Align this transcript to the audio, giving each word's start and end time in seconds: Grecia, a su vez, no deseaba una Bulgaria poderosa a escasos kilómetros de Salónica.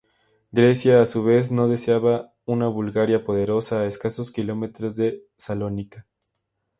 Grecia, 0.51 0.99
a 0.99 1.05
su 1.05 1.23
vez, 1.23 1.51
no 1.51 1.67
deseaba 1.67 2.33
una 2.45 2.67
Bulgaria 2.67 3.23
poderosa 3.23 3.81
a 3.81 3.85
escasos 3.85 4.31
kilómetros 4.31 4.95
de 4.95 5.27
Salónica. 5.37 6.07